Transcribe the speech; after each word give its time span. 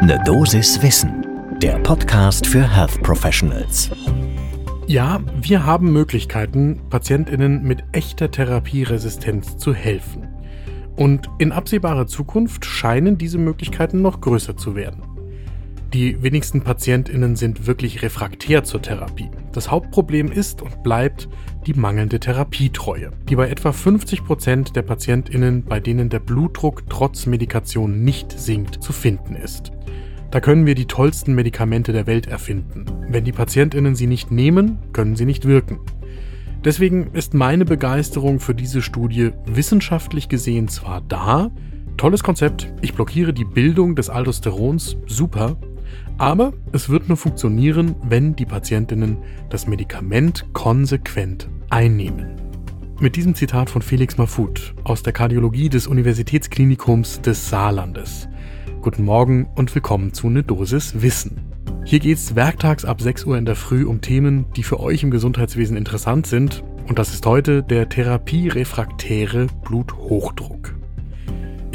Ne 0.00 0.16
Dosis 0.24 0.80
Wissen, 0.80 1.26
der 1.60 1.76
Podcast 1.80 2.46
für 2.46 2.62
Health 2.62 3.02
Professionals. 3.02 3.90
Ja, 4.86 5.20
wir 5.40 5.66
haben 5.66 5.92
Möglichkeiten, 5.92 6.80
Patientinnen 6.88 7.64
mit 7.64 7.82
echter 7.90 8.30
Therapieresistenz 8.30 9.58
zu 9.58 9.74
helfen. 9.74 10.28
Und 10.94 11.28
in 11.38 11.50
absehbarer 11.50 12.06
Zukunft 12.06 12.64
scheinen 12.64 13.18
diese 13.18 13.38
Möglichkeiten 13.38 14.00
noch 14.00 14.20
größer 14.20 14.56
zu 14.56 14.76
werden. 14.76 15.02
Die 15.94 16.22
wenigsten 16.22 16.60
Patientinnen 16.60 17.34
sind 17.34 17.66
wirklich 17.66 18.02
refraktär 18.02 18.62
zur 18.62 18.82
Therapie. 18.82 19.30
Das 19.52 19.70
Hauptproblem 19.70 20.30
ist 20.30 20.60
und 20.60 20.82
bleibt 20.82 21.30
die 21.66 21.72
mangelnde 21.72 22.20
Therapietreue, 22.20 23.10
die 23.26 23.36
bei 23.36 23.48
etwa 23.48 23.72
50 23.72 24.22
Prozent 24.22 24.76
der 24.76 24.82
Patientinnen, 24.82 25.64
bei 25.64 25.80
denen 25.80 26.10
der 26.10 26.20
Blutdruck 26.20 26.90
trotz 26.90 27.24
Medikation 27.24 28.04
nicht 28.04 28.38
sinkt, 28.38 28.82
zu 28.82 28.92
finden 28.92 29.34
ist. 29.34 29.72
Da 30.30 30.40
können 30.40 30.66
wir 30.66 30.74
die 30.74 30.84
tollsten 30.84 31.34
Medikamente 31.34 31.94
der 31.94 32.06
Welt 32.06 32.26
erfinden. 32.26 32.84
Wenn 33.08 33.24
die 33.24 33.32
Patientinnen 33.32 33.94
sie 33.94 34.06
nicht 34.06 34.30
nehmen, 34.30 34.78
können 34.92 35.16
sie 35.16 35.24
nicht 35.24 35.46
wirken. 35.46 35.78
Deswegen 36.64 37.12
ist 37.14 37.32
meine 37.32 37.64
Begeisterung 37.64 38.40
für 38.40 38.54
diese 38.54 38.82
Studie 38.82 39.30
wissenschaftlich 39.46 40.28
gesehen 40.28 40.68
zwar 40.68 41.00
da, 41.00 41.50
tolles 41.96 42.22
Konzept, 42.22 42.70
ich 42.82 42.92
blockiere 42.92 43.32
die 43.32 43.46
Bildung 43.46 43.96
des 43.96 44.10
Aldosterons, 44.10 44.98
super, 45.06 45.56
aber 46.18 46.52
es 46.72 46.88
wird 46.88 47.08
nur 47.08 47.16
funktionieren, 47.16 47.94
wenn 48.02 48.34
die 48.34 48.46
Patientinnen 48.46 49.18
das 49.50 49.66
Medikament 49.66 50.46
konsequent 50.52 51.48
einnehmen. 51.70 52.36
Mit 53.00 53.14
diesem 53.14 53.34
Zitat 53.36 53.70
von 53.70 53.82
Felix 53.82 54.18
Mafut 54.18 54.74
aus 54.82 55.04
der 55.04 55.12
Kardiologie 55.12 55.68
des 55.68 55.86
Universitätsklinikums 55.86 57.20
des 57.20 57.48
Saarlandes. 57.48 58.28
Guten 58.82 59.04
Morgen 59.04 59.46
und 59.54 59.72
willkommen 59.74 60.12
zu 60.12 60.28
Ne 60.28 60.42
Dosis 60.42 61.00
Wissen. 61.00 61.40
Hier 61.84 62.00
geht's 62.00 62.34
werktags 62.34 62.84
ab 62.84 63.00
6 63.00 63.24
Uhr 63.24 63.38
in 63.38 63.44
der 63.44 63.56
Früh 63.56 63.84
um 63.84 64.00
Themen, 64.00 64.46
die 64.56 64.62
für 64.62 64.80
euch 64.80 65.02
im 65.02 65.10
Gesundheitswesen 65.10 65.76
interessant 65.76 66.26
sind. 66.26 66.64
Und 66.88 66.98
das 66.98 67.14
ist 67.14 67.24
heute 67.24 67.62
der 67.62 67.88
therapierefraktäre 67.88 69.46
Bluthochdruck. 69.62 70.77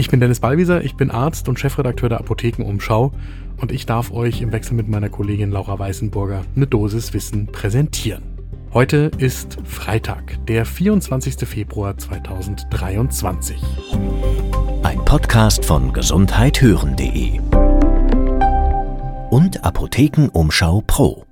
Ich 0.04 0.10
bin 0.10 0.20
Dennis 0.20 0.42
Ballwieser, 0.42 0.84
ich 0.84 0.98
bin 0.98 1.12
Arzt 1.12 1.48
und 1.48 1.58
Chefredakteur 1.58 2.10
der 2.10 2.20
Apothekenumschau 2.20 3.14
und 3.56 3.72
ich 3.72 3.86
darf 3.86 4.12
euch 4.12 4.42
im 4.42 4.52
Wechsel 4.52 4.74
mit 4.74 4.90
meiner 4.90 5.08
Kollegin 5.08 5.50
Laura 5.50 5.80
Weißenburger 5.80 6.44
eine 6.58 6.68
Dosis 6.68 7.14
Wissen 7.14 7.48
präsentieren. 7.48 8.22
Heute 8.74 9.12
ist 9.18 9.60
Freitag, 9.64 10.46
der 10.46 10.66
24. 10.66 11.48
Februar 11.48 11.98
2023. 11.98 13.56
Ein 14.84 15.06
Podcast 15.06 15.64
von 15.64 15.94
gesundheithören.de 15.94 17.40
und 19.30 19.64
Apothekenumschau 19.64 20.84
Pro. 20.86 21.26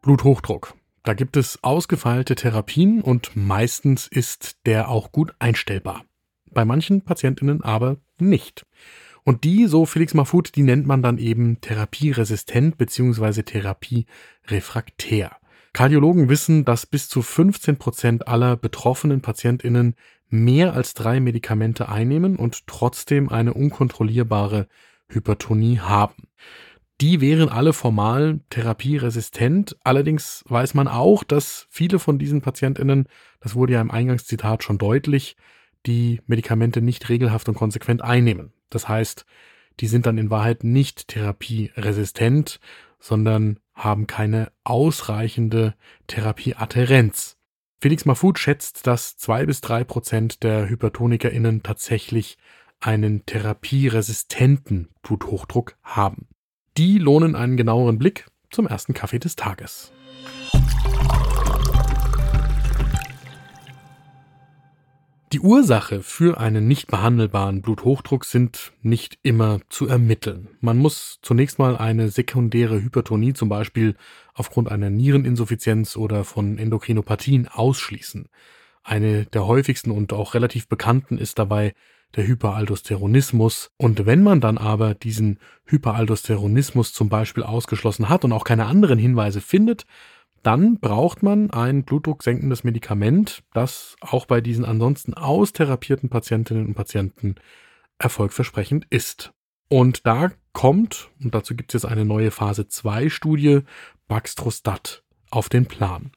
Bluthochdruck. 0.00 0.72
Da 1.02 1.12
gibt 1.12 1.36
es 1.36 1.62
ausgefeilte 1.62 2.36
Therapien 2.36 3.02
und 3.02 3.32
meistens 3.36 4.08
ist 4.08 4.56
der 4.64 4.88
auch 4.88 5.12
gut 5.12 5.34
einstellbar. 5.40 6.06
Bei 6.52 6.64
manchen 6.64 7.02
Patientinnen 7.02 7.62
aber 7.62 7.96
nicht. 8.18 8.66
Und 9.24 9.44
die, 9.44 9.66
so 9.66 9.86
Felix 9.86 10.14
Mahfoud, 10.14 10.56
die 10.56 10.62
nennt 10.62 10.86
man 10.86 11.02
dann 11.02 11.18
eben 11.18 11.60
therapieresistent 11.60 12.76
bzw. 12.76 13.42
therapierefraktär. 13.42 15.36
Kardiologen 15.72 16.28
wissen, 16.28 16.64
dass 16.64 16.86
bis 16.86 17.08
zu 17.08 17.22
15 17.22 17.76
Prozent 17.76 18.28
aller 18.28 18.56
betroffenen 18.56 19.22
PatientInnen 19.22 19.94
mehr 20.28 20.74
als 20.74 20.94
drei 20.94 21.20
Medikamente 21.20 21.88
einnehmen 21.88 22.36
und 22.36 22.66
trotzdem 22.66 23.28
eine 23.28 23.54
unkontrollierbare 23.54 24.66
Hypertonie 25.08 25.78
haben. 25.78 26.28
Die 27.00 27.20
wären 27.20 27.48
alle 27.48 27.72
formal 27.72 28.40
therapieresistent. 28.50 29.76
Allerdings 29.82 30.44
weiß 30.48 30.74
man 30.74 30.88
auch, 30.88 31.24
dass 31.24 31.66
viele 31.70 31.98
von 31.98 32.18
diesen 32.18 32.42
PatientInnen, 32.42 33.08
das 33.40 33.54
wurde 33.54 33.74
ja 33.74 33.80
im 33.80 33.90
Eingangszitat 33.90 34.62
schon 34.62 34.78
deutlich, 34.78 35.36
die 35.86 36.20
Medikamente 36.26 36.80
nicht 36.80 37.08
regelhaft 37.08 37.48
und 37.48 37.54
konsequent 37.54 38.02
einnehmen. 38.02 38.52
Das 38.70 38.88
heißt, 38.88 39.26
die 39.80 39.86
sind 39.86 40.06
dann 40.06 40.18
in 40.18 40.30
Wahrheit 40.30 40.64
nicht 40.64 41.08
therapieresistent, 41.08 42.60
sondern 42.98 43.58
haben 43.74 44.06
keine 44.06 44.52
ausreichende 44.64 45.74
Therapieadherenz. 46.06 47.36
Felix 47.80 48.04
Mafut 48.04 48.38
schätzt, 48.38 48.86
dass 48.86 49.16
zwei 49.16 49.44
bis 49.44 49.60
drei 49.60 49.82
Prozent 49.82 50.42
der 50.44 50.68
HypertonikerInnen 50.68 51.62
tatsächlich 51.62 52.38
einen 52.78 53.26
therapieresistenten 53.26 54.88
Bluthochdruck 55.02 55.76
haben. 55.82 56.28
Die 56.76 56.98
lohnen 56.98 57.34
einen 57.34 57.56
genaueren 57.56 57.98
Blick 57.98 58.26
zum 58.50 58.66
ersten 58.66 58.94
Kaffee 58.94 59.18
des 59.18 59.36
Tages. 59.36 59.92
Die 65.32 65.40
Ursache 65.40 66.02
für 66.02 66.38
einen 66.38 66.68
nicht 66.68 66.88
behandelbaren 66.88 67.62
Bluthochdruck 67.62 68.26
sind 68.26 68.74
nicht 68.82 69.18
immer 69.22 69.60
zu 69.70 69.86
ermitteln. 69.86 70.48
Man 70.60 70.76
muss 70.76 71.20
zunächst 71.22 71.58
mal 71.58 71.78
eine 71.78 72.10
sekundäre 72.10 72.82
Hypertonie, 72.82 73.32
zum 73.32 73.48
Beispiel 73.48 73.96
aufgrund 74.34 74.70
einer 74.70 74.90
Niereninsuffizienz 74.90 75.96
oder 75.96 76.24
von 76.24 76.58
Endokrinopathien, 76.58 77.48
ausschließen. 77.48 78.28
Eine 78.82 79.24
der 79.24 79.46
häufigsten 79.46 79.90
und 79.90 80.12
auch 80.12 80.34
relativ 80.34 80.68
bekannten 80.68 81.16
ist 81.16 81.38
dabei 81.38 81.72
der 82.14 82.26
Hyperaldosteronismus. 82.26 83.70
Und 83.78 84.04
wenn 84.04 84.22
man 84.22 84.42
dann 84.42 84.58
aber 84.58 84.94
diesen 84.94 85.38
Hyperaldosteronismus 85.64 86.92
zum 86.92 87.08
Beispiel 87.08 87.42
ausgeschlossen 87.42 88.10
hat 88.10 88.26
und 88.26 88.32
auch 88.32 88.44
keine 88.44 88.66
anderen 88.66 88.98
Hinweise 88.98 89.40
findet, 89.40 89.86
dann 90.42 90.78
braucht 90.78 91.22
man 91.22 91.50
ein 91.50 91.84
blutdrucksenkendes 91.84 92.64
Medikament, 92.64 93.42
das 93.52 93.96
auch 94.00 94.26
bei 94.26 94.40
diesen 94.40 94.64
ansonsten 94.64 95.14
austherapierten 95.14 96.08
Patientinnen 96.08 96.66
und 96.66 96.74
Patienten 96.74 97.36
erfolgversprechend 97.98 98.86
ist. 98.90 99.32
Und 99.68 100.06
da 100.06 100.32
kommt, 100.52 101.10
und 101.22 101.34
dazu 101.34 101.54
gibt 101.54 101.72
es 101.74 101.82
jetzt 101.82 101.90
eine 101.90 102.04
neue 102.04 102.30
Phase 102.30 102.68
2 102.68 103.08
Studie, 103.08 103.60
Baxtrostat 104.08 105.02
auf 105.30 105.48
den 105.48 105.66
Plan. 105.66 106.10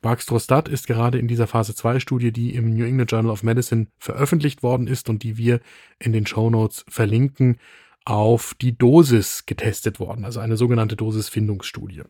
Baxtrostat 0.00 0.68
ist 0.68 0.86
gerade 0.86 1.18
in 1.18 1.28
dieser 1.28 1.46
Phase 1.46 1.74
2 1.74 2.00
Studie, 2.00 2.32
die 2.32 2.54
im 2.54 2.74
New 2.74 2.84
England 2.84 3.10
Journal 3.10 3.32
of 3.32 3.42
Medicine 3.42 3.88
veröffentlicht 3.98 4.62
worden 4.62 4.86
ist 4.86 5.08
und 5.08 5.22
die 5.22 5.36
wir 5.36 5.60
in 5.98 6.12
den 6.12 6.26
Show 6.26 6.50
Notes 6.50 6.84
verlinken, 6.88 7.58
auf 8.04 8.54
die 8.54 8.76
Dosis 8.76 9.44
getestet 9.44 10.00
worden, 10.00 10.24
also 10.24 10.40
eine 10.40 10.56
sogenannte 10.56 10.96
Dosisfindungsstudie. 10.96 12.02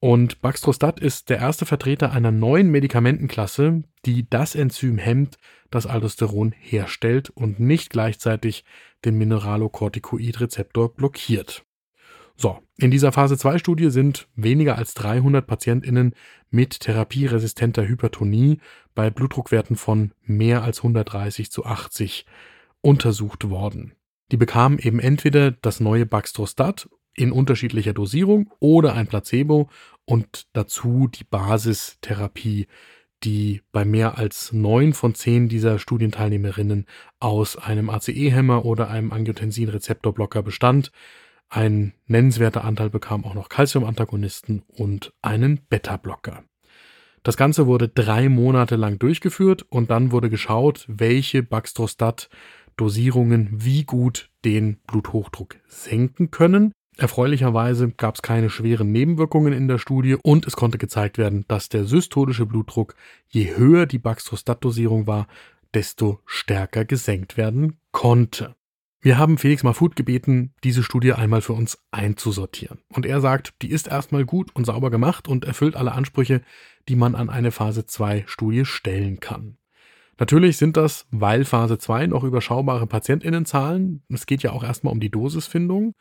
Und 0.00 0.40
Baxtrostat 0.40 0.98
ist 0.98 1.28
der 1.28 1.38
erste 1.38 1.66
Vertreter 1.66 2.10
einer 2.10 2.32
neuen 2.32 2.70
Medikamentenklasse, 2.70 3.82
die 4.06 4.28
das 4.28 4.54
Enzym 4.54 4.96
hemmt, 4.96 5.36
das 5.70 5.86
Aldosteron 5.86 6.52
herstellt 6.58 7.28
und 7.28 7.60
nicht 7.60 7.90
gleichzeitig 7.90 8.64
den 9.04 9.18
Mineralocorticoid-Rezeptor 9.18 10.94
blockiert. 10.94 11.66
So, 12.34 12.58
in 12.78 12.90
dieser 12.90 13.12
Phase 13.12 13.36
2 13.36 13.58
Studie 13.58 13.90
sind 13.90 14.26
weniger 14.34 14.78
als 14.78 14.94
300 14.94 15.46
Patientinnen 15.46 16.14
mit 16.48 16.80
therapieresistenter 16.80 17.86
Hypertonie 17.86 18.58
bei 18.94 19.10
Blutdruckwerten 19.10 19.76
von 19.76 20.12
mehr 20.22 20.62
als 20.62 20.78
130 20.78 21.50
zu 21.50 21.66
80 21.66 22.24
untersucht 22.80 23.50
worden. 23.50 23.92
Die 24.32 24.38
bekamen 24.38 24.78
eben 24.78 25.00
entweder 25.00 25.50
das 25.50 25.80
neue 25.80 26.06
Baxtrostat 26.06 26.88
in 27.20 27.32
unterschiedlicher 27.32 27.92
Dosierung 27.92 28.50
oder 28.58 28.94
ein 28.94 29.06
Placebo 29.06 29.68
und 30.04 30.46
dazu 30.54 31.08
die 31.08 31.24
Basistherapie, 31.24 32.66
die 33.22 33.60
bei 33.72 33.84
mehr 33.84 34.16
als 34.18 34.52
neun 34.52 34.94
von 34.94 35.14
zehn 35.14 35.48
dieser 35.48 35.78
Studienteilnehmerinnen 35.78 36.86
aus 37.18 37.56
einem 37.56 37.90
ACE-Hämmer 37.90 38.64
oder 38.64 38.88
einem 38.88 39.12
Angiotensin-Rezeptorblocker 39.12 40.42
bestand. 40.42 40.90
Ein 41.50 41.92
nennenswerter 42.06 42.64
Anteil 42.64 42.88
bekam 42.88 43.26
auch 43.26 43.34
noch 43.34 43.50
Calcium-Antagonisten 43.50 44.62
und 44.68 45.12
einen 45.20 45.60
Beta-Blocker. 45.68 46.44
Das 47.22 47.36
Ganze 47.36 47.66
wurde 47.66 47.88
drei 47.88 48.30
Monate 48.30 48.76
lang 48.76 48.98
durchgeführt 48.98 49.66
und 49.68 49.90
dann 49.90 50.10
wurde 50.10 50.30
geschaut, 50.30 50.86
welche 50.88 51.42
Baxtrostat-Dosierungen 51.42 53.50
wie 53.52 53.84
gut 53.84 54.30
den 54.46 54.78
Bluthochdruck 54.86 55.56
senken 55.66 56.30
können. 56.30 56.72
Erfreulicherweise 56.96 57.90
gab 57.90 58.16
es 58.16 58.22
keine 58.22 58.50
schweren 58.50 58.92
Nebenwirkungen 58.92 59.52
in 59.52 59.68
der 59.68 59.78
Studie 59.78 60.16
und 60.22 60.46
es 60.46 60.56
konnte 60.56 60.76
gezeigt 60.76 61.18
werden, 61.18 61.44
dass 61.48 61.68
der 61.68 61.84
systolische 61.84 62.46
Blutdruck, 62.46 62.94
je 63.28 63.56
höher 63.56 63.86
die 63.86 63.98
Baxtrostat-Dosierung 63.98 65.06
war, 65.06 65.26
desto 65.72 66.20
stärker 66.26 66.84
gesenkt 66.84 67.36
werden 67.36 67.78
konnte. 67.92 68.54
Wir 69.02 69.16
haben 69.16 69.38
Felix 69.38 69.62
Mafut 69.62 69.96
gebeten, 69.96 70.52
diese 70.62 70.82
Studie 70.82 71.14
einmal 71.14 71.40
für 71.40 71.54
uns 71.54 71.78
einzusortieren. 71.90 72.80
Und 72.92 73.06
er 73.06 73.22
sagt, 73.22 73.54
die 73.62 73.70
ist 73.70 73.88
erstmal 73.88 74.26
gut 74.26 74.54
und 74.54 74.66
sauber 74.66 74.90
gemacht 74.90 75.26
und 75.26 75.46
erfüllt 75.46 75.74
alle 75.74 75.92
Ansprüche, 75.92 76.42
die 76.86 76.96
man 76.96 77.14
an 77.14 77.30
eine 77.30 77.50
Phase 77.50 77.86
2 77.86 78.24
Studie 78.26 78.66
stellen 78.66 79.18
kann. 79.18 79.56
Natürlich 80.18 80.58
sind 80.58 80.76
das, 80.76 81.06
weil 81.10 81.46
Phase 81.46 81.78
2 81.78 82.08
noch 82.08 82.24
überschaubare 82.24 82.86
Patientinnenzahlen. 82.86 84.02
Es 84.10 84.26
geht 84.26 84.42
ja 84.42 84.52
auch 84.52 84.62
erstmal 84.62 84.92
um 84.92 85.00
die 85.00 85.10
Dosisfindung. 85.10 85.94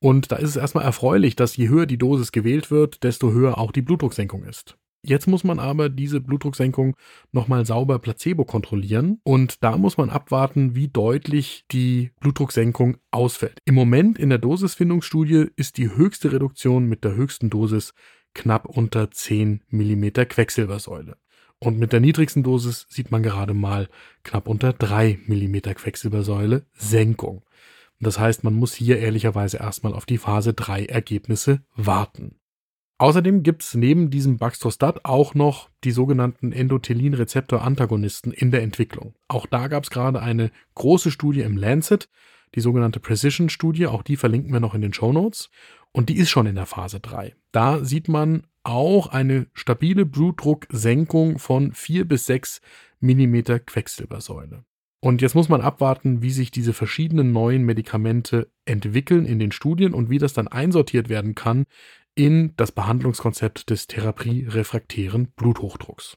Und 0.00 0.30
da 0.30 0.36
ist 0.36 0.50
es 0.50 0.56
erstmal 0.56 0.84
erfreulich, 0.84 1.36
dass 1.36 1.56
je 1.56 1.68
höher 1.68 1.86
die 1.86 1.98
Dosis 1.98 2.32
gewählt 2.32 2.70
wird, 2.70 3.02
desto 3.02 3.32
höher 3.32 3.58
auch 3.58 3.72
die 3.72 3.82
Blutdrucksenkung 3.82 4.44
ist. 4.44 4.76
Jetzt 5.02 5.28
muss 5.28 5.44
man 5.44 5.60
aber 5.60 5.88
diese 5.88 6.20
Blutdrucksenkung 6.20 6.96
nochmal 7.30 7.64
sauber 7.64 8.00
placebo 8.00 8.44
kontrollieren 8.44 9.20
und 9.22 9.62
da 9.62 9.78
muss 9.78 9.96
man 9.96 10.10
abwarten, 10.10 10.74
wie 10.74 10.88
deutlich 10.88 11.64
die 11.70 12.10
Blutdrucksenkung 12.18 12.96
ausfällt. 13.12 13.60
Im 13.64 13.76
Moment 13.76 14.18
in 14.18 14.30
der 14.30 14.38
Dosisfindungsstudie 14.38 15.46
ist 15.54 15.78
die 15.78 15.94
höchste 15.94 16.32
Reduktion 16.32 16.86
mit 16.86 17.04
der 17.04 17.14
höchsten 17.14 17.50
Dosis 17.50 17.94
knapp 18.34 18.66
unter 18.66 19.10
10 19.10 19.62
mm 19.70 20.08
Quecksilbersäule. 20.28 21.16
Und 21.60 21.78
mit 21.78 21.92
der 21.92 22.00
niedrigsten 22.00 22.42
Dosis 22.42 22.86
sieht 22.90 23.12
man 23.12 23.22
gerade 23.22 23.54
mal 23.54 23.88
knapp 24.24 24.48
unter 24.48 24.72
3 24.72 25.20
mm 25.26 25.56
Quecksilbersäule 25.74 26.66
Senkung. 26.74 27.44
Das 28.00 28.18
heißt, 28.18 28.44
man 28.44 28.54
muss 28.54 28.74
hier 28.74 28.98
ehrlicherweise 28.98 29.58
erstmal 29.58 29.94
auf 29.94 30.06
die 30.06 30.18
Phase 30.18 30.52
3 30.52 30.86
Ergebnisse 30.86 31.62
warten. 31.74 32.36
Außerdem 32.98 33.42
gibt 33.42 33.62
es 33.62 33.74
neben 33.74 34.10
diesem 34.10 34.38
Baxdrostat 34.38 35.04
auch 35.04 35.34
noch 35.34 35.68
die 35.84 35.90
sogenannten 35.90 36.52
Endothelin-Rezeptor-Antagonisten 36.52 38.32
in 38.32 38.50
der 38.50 38.62
Entwicklung. 38.62 39.14
Auch 39.28 39.44
da 39.46 39.68
gab 39.68 39.84
es 39.84 39.90
gerade 39.90 40.22
eine 40.22 40.50
große 40.74 41.10
Studie 41.10 41.42
im 41.42 41.58
Lancet, 41.58 42.08
die 42.54 42.60
sogenannte 42.60 43.00
Precision-Studie, 43.00 43.86
auch 43.86 44.02
die 44.02 44.16
verlinken 44.16 44.52
wir 44.52 44.60
noch 44.60 44.74
in 44.74 44.80
den 44.80 44.94
Show 44.94 45.12
Notes. 45.12 45.50
Und 45.92 46.08
die 46.08 46.16
ist 46.16 46.30
schon 46.30 46.46
in 46.46 46.54
der 46.54 46.66
Phase 46.66 47.00
3. 47.00 47.34
Da 47.52 47.84
sieht 47.84 48.08
man 48.08 48.46
auch 48.62 49.08
eine 49.08 49.46
stabile 49.52 50.06
Blutdrucksenkung 50.06 51.38
von 51.38 51.72
4 51.72 52.06
bis 52.06 52.26
6 52.26 52.60
mm 53.00 53.42
Quecksilbersäule. 53.66 54.64
Und 55.06 55.22
jetzt 55.22 55.36
muss 55.36 55.48
man 55.48 55.60
abwarten, 55.60 56.20
wie 56.20 56.32
sich 56.32 56.50
diese 56.50 56.72
verschiedenen 56.72 57.30
neuen 57.30 57.62
Medikamente 57.62 58.50
entwickeln 58.64 59.24
in 59.24 59.38
den 59.38 59.52
Studien 59.52 59.94
und 59.94 60.10
wie 60.10 60.18
das 60.18 60.32
dann 60.32 60.48
einsortiert 60.48 61.08
werden 61.08 61.36
kann 61.36 61.66
in 62.16 62.54
das 62.56 62.72
Behandlungskonzept 62.72 63.70
des 63.70 63.86
therapierefraktären 63.86 65.28
Bluthochdrucks. 65.36 66.16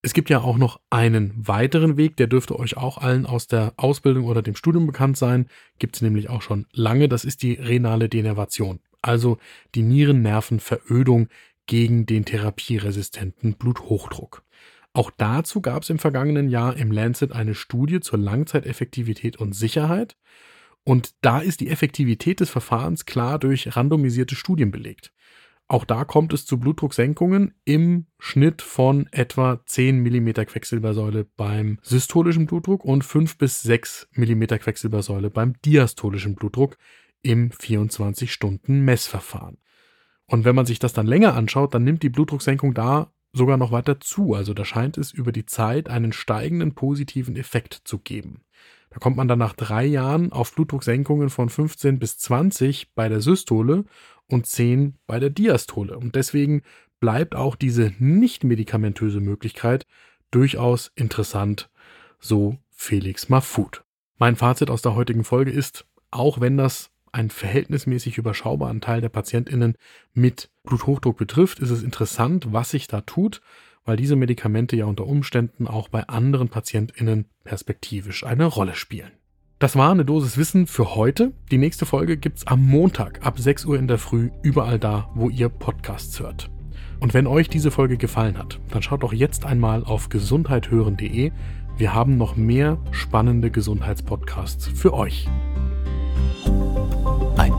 Es 0.00 0.14
gibt 0.14 0.30
ja 0.30 0.40
auch 0.40 0.56
noch 0.56 0.80
einen 0.88 1.46
weiteren 1.46 1.98
Weg, 1.98 2.16
der 2.16 2.26
dürfte 2.26 2.58
euch 2.58 2.78
auch 2.78 2.96
allen 2.96 3.26
aus 3.26 3.48
der 3.48 3.74
Ausbildung 3.76 4.24
oder 4.24 4.40
dem 4.40 4.56
Studium 4.56 4.86
bekannt 4.86 5.18
sein, 5.18 5.46
gibt 5.78 5.96
es 5.96 6.00
nämlich 6.00 6.30
auch 6.30 6.40
schon 6.40 6.64
lange, 6.72 7.10
das 7.10 7.26
ist 7.26 7.42
die 7.42 7.52
renale 7.52 8.08
Denervation 8.08 8.80
also 9.02 9.38
die 9.74 9.82
Nierennervenverödung 9.82 11.28
gegen 11.66 12.06
den 12.06 12.24
therapieresistenten 12.24 13.54
Bluthochdruck. 13.54 14.42
Auch 14.94 15.10
dazu 15.16 15.62
gab 15.62 15.82
es 15.82 15.90
im 15.90 15.98
vergangenen 15.98 16.48
Jahr 16.48 16.76
im 16.76 16.92
Lancet 16.92 17.32
eine 17.32 17.54
Studie 17.54 18.00
zur 18.00 18.18
Langzeiteffektivität 18.18 19.38
und 19.38 19.54
Sicherheit. 19.54 20.16
Und 20.84 21.14
da 21.22 21.38
ist 21.38 21.60
die 21.60 21.70
Effektivität 21.70 22.40
des 22.40 22.50
Verfahrens 22.50 23.06
klar 23.06 23.38
durch 23.38 23.74
randomisierte 23.76 24.34
Studien 24.34 24.70
belegt. 24.70 25.12
Auch 25.68 25.86
da 25.86 26.04
kommt 26.04 26.34
es 26.34 26.44
zu 26.44 26.58
Blutdrucksenkungen 26.58 27.54
im 27.64 28.06
Schnitt 28.18 28.60
von 28.60 29.08
etwa 29.10 29.62
10 29.64 30.02
mm 30.02 30.32
Quecksilbersäule 30.44 31.24
beim 31.36 31.78
systolischen 31.82 32.44
Blutdruck 32.46 32.84
und 32.84 33.04
5 33.04 33.38
bis 33.38 33.62
6 33.62 34.08
mm 34.14 34.42
Quecksilbersäule 34.44 35.30
beim 35.30 35.54
diastolischen 35.62 36.34
Blutdruck 36.34 36.76
im 37.22 37.52
24-Stunden-Messverfahren. 37.52 39.56
Und 40.26 40.44
wenn 40.44 40.54
man 40.54 40.66
sich 40.66 40.78
das 40.78 40.92
dann 40.92 41.06
länger 41.06 41.34
anschaut, 41.34 41.72
dann 41.72 41.84
nimmt 41.84 42.02
die 42.02 42.10
Blutdrucksenkung 42.10 42.74
da 42.74 43.10
sogar 43.32 43.56
noch 43.56 43.72
weiter 43.72 44.00
zu. 44.00 44.34
Also 44.34 44.54
da 44.54 44.64
scheint 44.64 44.98
es 44.98 45.12
über 45.12 45.32
die 45.32 45.46
Zeit 45.46 45.88
einen 45.88 46.12
steigenden 46.12 46.74
positiven 46.74 47.36
Effekt 47.36 47.82
zu 47.84 47.98
geben. 47.98 48.42
Da 48.90 48.98
kommt 48.98 49.16
man 49.16 49.26
dann 49.26 49.38
nach 49.38 49.54
drei 49.54 49.86
Jahren 49.86 50.32
auf 50.32 50.54
Blutdrucksenkungen 50.54 51.30
von 51.30 51.48
15 51.48 51.98
bis 51.98 52.18
20 52.18 52.94
bei 52.94 53.08
der 53.08 53.20
Systole 53.20 53.84
und 54.28 54.46
10 54.46 54.98
bei 55.06 55.18
der 55.18 55.30
Diastole. 55.30 55.96
Und 55.96 56.14
deswegen 56.14 56.62
bleibt 57.00 57.34
auch 57.34 57.56
diese 57.56 57.92
nicht 57.98 58.44
medikamentöse 58.44 59.20
Möglichkeit 59.20 59.86
durchaus 60.30 60.92
interessant, 60.94 61.70
so 62.20 62.58
Felix 62.70 63.28
Mafut. 63.28 63.82
Mein 64.18 64.36
Fazit 64.36 64.70
aus 64.70 64.82
der 64.82 64.94
heutigen 64.94 65.24
Folge 65.24 65.50
ist, 65.50 65.86
auch 66.10 66.40
wenn 66.40 66.56
das 66.56 66.91
einen 67.12 67.30
verhältnismäßig 67.30 68.18
überschaubaren 68.18 68.80
Teil 68.80 69.00
der 69.00 69.08
PatientInnen 69.08 69.76
mit 70.14 70.50
Bluthochdruck 70.64 71.16
betrifft, 71.16 71.60
ist 71.60 71.70
es 71.70 71.82
interessant, 71.82 72.48
was 72.50 72.70
sich 72.70 72.86
da 72.86 73.02
tut, 73.02 73.40
weil 73.84 73.96
diese 73.96 74.16
Medikamente 74.16 74.76
ja 74.76 74.86
unter 74.86 75.06
Umständen 75.06 75.66
auch 75.66 75.88
bei 75.88 76.08
anderen 76.08 76.48
PatientInnen 76.48 77.26
perspektivisch 77.44 78.24
eine 78.24 78.46
Rolle 78.46 78.74
spielen. 78.74 79.12
Das 79.58 79.76
war 79.76 79.92
eine 79.92 80.04
Dosis 80.04 80.36
Wissen 80.36 80.66
für 80.66 80.96
heute. 80.96 81.32
Die 81.52 81.58
nächste 81.58 81.86
Folge 81.86 82.16
gibt's 82.16 82.46
am 82.48 82.66
Montag 82.66 83.24
ab 83.24 83.38
6 83.38 83.64
Uhr 83.66 83.78
in 83.78 83.86
der 83.86 83.98
Früh 83.98 84.30
überall 84.42 84.80
da, 84.80 85.08
wo 85.14 85.30
ihr 85.30 85.48
Podcasts 85.48 86.18
hört. 86.18 86.50
Und 86.98 87.14
wenn 87.14 87.28
euch 87.28 87.48
diese 87.48 87.70
Folge 87.70 87.96
gefallen 87.96 88.38
hat, 88.38 88.58
dann 88.70 88.82
schaut 88.82 89.02
doch 89.02 89.12
jetzt 89.12 89.44
einmal 89.44 89.84
auf 89.84 90.08
gesundheithören.de. 90.08 91.30
Wir 91.76 91.94
haben 91.94 92.16
noch 92.16 92.36
mehr 92.36 92.78
spannende 92.90 93.50
Gesundheitspodcasts 93.50 94.66
für 94.66 94.94
euch. 94.94 95.28